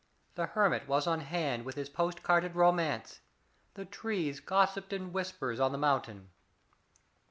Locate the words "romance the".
2.55-3.85